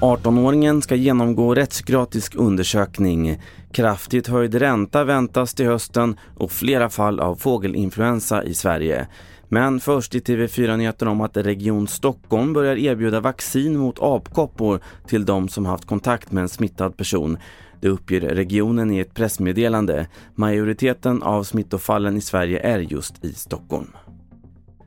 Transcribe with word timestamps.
–18-åringen 0.00 0.82
ska 0.82 0.94
genomgå 0.94 1.54
rättspsykiatrisk 1.54 2.34
undersökning. 2.34 3.42
Kraftigt 3.72 4.26
höjd 4.26 4.54
ränta 4.54 5.04
väntas 5.04 5.54
till 5.54 5.66
hösten 5.66 6.16
och 6.36 6.52
flera 6.52 6.88
fall 6.88 7.20
av 7.20 7.36
fågelinfluensa 7.36 8.44
i 8.44 8.54
Sverige. 8.54 9.06
Men 9.48 9.80
först 9.80 10.14
i 10.14 10.20
TV4-nyheter 10.20 11.08
om 11.08 11.20
att 11.20 11.36
Region 11.36 11.88
Stockholm 11.88 12.52
börjar 12.52 12.76
erbjuda 12.76 13.20
vaccin 13.20 13.76
mot 13.76 14.02
apkoppor 14.02 14.80
till 15.06 15.24
de 15.24 15.48
som 15.48 15.66
haft 15.66 15.84
kontakt 15.84 16.32
med 16.32 16.42
en 16.42 16.48
smittad 16.48 16.96
person. 16.96 17.38
Det 17.80 17.88
uppger 17.88 18.20
regionen 18.20 18.90
i 18.90 18.98
ett 18.98 19.14
pressmeddelande. 19.14 20.06
Majoriteten 20.34 21.22
av 21.22 21.42
smittofallen 21.42 22.16
i 22.16 22.20
Sverige 22.20 22.60
är 22.60 22.78
just 22.78 23.24
i 23.24 23.32
Stockholm. 23.32 23.88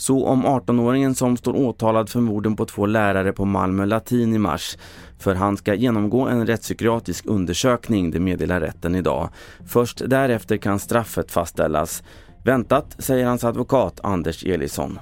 Så 0.00 0.26
om 0.26 0.46
18-åringen 0.46 1.14
som 1.14 1.36
står 1.36 1.56
åtalad 1.56 2.08
för 2.08 2.20
morden 2.20 2.56
på 2.56 2.64
två 2.64 2.86
lärare 2.86 3.32
på 3.32 3.44
Malmö 3.44 3.86
latin 3.86 4.34
i 4.34 4.38
mars. 4.38 4.76
För 5.18 5.34
han 5.34 5.56
ska 5.56 5.74
genomgå 5.74 6.26
en 6.26 6.46
rättspsykiatrisk 6.46 7.26
undersökning, 7.26 8.10
det 8.10 8.20
meddelar 8.20 8.60
rätten 8.60 8.94
idag. 8.94 9.28
Först 9.66 10.02
därefter 10.06 10.56
kan 10.56 10.78
straffet 10.78 11.30
fastställas. 11.30 12.02
Väntat, 12.44 12.96
säger 12.98 13.26
hans 13.26 13.44
advokat 13.44 14.00
Anders 14.02 14.44
Elisson. 14.44 14.98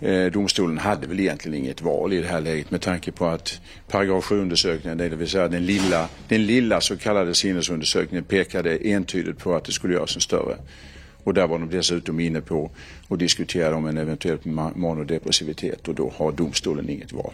Eh, 0.00 0.32
domstolen 0.32 0.78
hade 0.78 1.06
väl 1.06 1.20
egentligen 1.20 1.58
inget 1.58 1.82
val 1.82 2.12
i 2.12 2.20
det 2.20 2.28
här 2.28 2.40
läget 2.40 2.70
med 2.70 2.80
tanke 2.80 3.12
på 3.12 3.26
att 3.26 3.60
paragraf 3.88 4.24
7-undersökningen, 4.24 4.98
det 4.98 5.08
vill 5.08 5.28
säga 5.28 5.48
den 5.48 5.66
lilla, 5.66 6.08
den 6.28 6.46
lilla 6.46 6.80
så 6.80 6.96
kallade 6.96 7.34
sinnesundersökningen 7.34 8.24
pekade 8.24 8.76
entydigt 8.76 9.38
på 9.38 9.54
att 9.54 9.64
det 9.64 9.72
skulle 9.72 9.94
göras 9.94 10.14
en 10.14 10.20
större. 10.20 10.56
Och 11.26 11.34
där 11.34 11.46
var 11.46 11.58
de 11.58 11.70
dessutom 11.70 12.20
inne 12.20 12.40
på 12.40 12.70
att 13.08 13.18
diskutera 13.18 13.76
om 13.76 13.86
en 13.86 13.98
eventuell 13.98 14.38
manodepressivitet 14.74 15.88
och 15.88 15.94
då 15.94 16.12
har 16.16 16.32
domstolen 16.32 16.88
inget 16.88 17.12
val. 17.12 17.32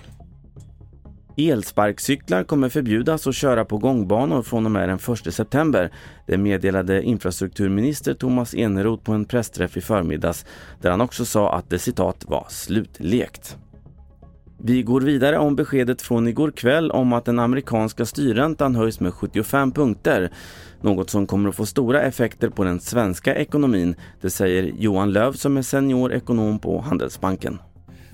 Elsparkcyklar 1.36 2.44
kommer 2.44 2.68
förbjudas 2.68 3.26
att 3.26 3.34
köra 3.34 3.64
på 3.64 3.78
gångbanor 3.78 4.42
från 4.42 4.66
och 4.66 4.72
med 4.72 4.88
den 4.88 4.98
1 5.26 5.34
september. 5.34 5.92
Det 6.26 6.38
meddelade 6.38 7.02
infrastrukturminister 7.02 8.14
Thomas 8.14 8.54
Eneroth 8.54 9.04
på 9.04 9.12
en 9.12 9.24
pressträff 9.24 9.76
i 9.76 9.80
förmiddags 9.80 10.46
där 10.80 10.90
han 10.90 11.00
också 11.00 11.24
sa 11.24 11.54
att 11.54 11.70
det 11.70 11.78
citat 11.78 12.24
var 12.28 12.46
slutlekt. 12.50 13.56
Vi 14.64 14.82
går 14.82 15.00
vidare 15.00 15.38
om 15.38 15.56
beskedet 15.56 16.02
från 16.02 16.28
igår 16.28 16.50
kväll 16.50 16.90
om 16.90 17.12
att 17.12 17.24
den 17.24 17.38
amerikanska 17.38 18.06
styrräntan 18.06 18.74
höjs 18.74 19.00
med 19.00 19.14
75 19.14 19.72
punkter. 19.72 20.30
Något 20.80 21.10
som 21.10 21.26
kommer 21.26 21.48
att 21.48 21.54
få 21.54 21.66
stora 21.66 22.02
effekter 22.02 22.48
på 22.48 22.64
den 22.64 22.80
svenska 22.80 23.34
ekonomin, 23.34 23.94
det 24.20 24.30
säger 24.30 24.72
Johan 24.78 25.12
Löv 25.12 25.32
som 25.32 25.56
är 25.56 25.62
senior 25.62 26.12
ekonom 26.12 26.58
på 26.58 26.80
Handelsbanken 26.80 27.58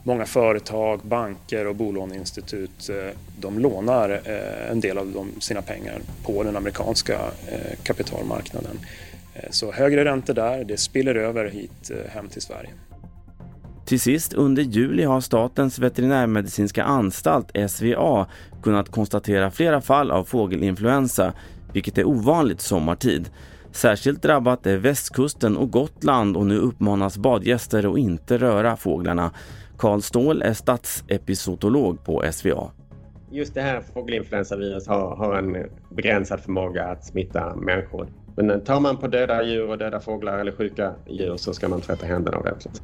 många 0.03 0.27
företag, 0.27 1.01
banker 1.03 1.67
och 1.67 1.75
bolåneinstitut 1.75 2.89
eh, 2.89 3.17
de 3.41 3.59
lånar 3.59 4.11
eh, 4.25 4.71
en 4.71 4.81
del 4.81 4.99
av 4.99 5.29
sina 5.41 5.63
pengar 5.63 5.99
på 6.25 6.43
den 6.43 6.57
amerikanska 6.57 7.19
eh, 7.47 7.79
kapitalmarknaden. 7.83 8.79
Så 9.51 9.73
högre 9.73 10.05
räntor 10.05 10.35
där, 10.35 10.65
det 10.65 10.77
spiller 10.77 11.15
över 11.15 11.49
hit 11.49 11.91
hem 12.09 12.29
till 12.29 12.43
Sverige. 12.43 12.71
Till 13.89 14.01
sist, 14.01 14.35
under 14.35 14.63
juli 14.63 15.05
har 15.05 15.21
Statens 15.21 15.79
veterinärmedicinska 15.79 16.85
anstalt, 16.85 17.71
SVA, 17.71 18.27
kunnat 18.63 18.89
konstatera 18.89 19.51
flera 19.51 19.81
fall 19.81 20.11
av 20.11 20.25
fågelinfluensa, 20.25 21.33
vilket 21.73 21.99
är 21.99 22.05
ovanligt 22.05 22.61
sommartid. 22.61 23.31
Särskilt 23.73 24.23
drabbat 24.23 24.67
är 24.67 24.77
västkusten 24.77 25.57
och 25.57 25.71
Gotland 25.71 26.37
och 26.37 26.47
nu 26.47 26.59
uppmanas 26.59 27.19
badgäster 27.19 27.93
att 27.93 27.99
inte 27.99 28.39
röra 28.39 28.77
fåglarna. 28.77 29.31
Karl 29.79 30.01
Ståhl 30.01 30.43
är 30.43 30.53
statsepizootolog 30.53 32.05
på 32.05 32.25
SVA. 32.33 32.71
Just 33.31 33.55
det 33.55 33.63
här 33.63 33.81
fågelinfluensavirus 33.95 34.89
har, 34.89 35.17
har 35.17 35.35
en 35.35 35.67
begränsad 35.91 36.41
förmåga 36.41 36.85
att 36.85 37.05
smitta 37.05 37.57
människor. 37.57 38.09
Men 38.37 38.65
tar 38.65 38.81
man 38.81 38.97
på 38.97 39.07
döda 39.07 39.43
djur 39.43 39.71
och 39.71 39.79
döda 39.79 40.01
fåglar 40.01 40.39
eller 40.39 40.53
sjuka 40.53 40.95
djur 41.07 41.37
så 41.37 41.55
ska 41.55 41.69
man 41.69 41.81
tvätta 41.81 42.07
händerna 42.07 42.39
ordentligt. 42.39 42.83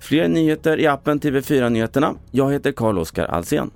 Fler 0.00 0.28
nyheter 0.28 0.80
i 0.80 0.86
appen 0.86 1.20
TV4 1.20 1.68
Nyheterna. 1.68 2.14
Jag 2.30 2.52
heter 2.52 2.72
Carl-Oskar 2.72 3.24
Alsen. 3.24 3.70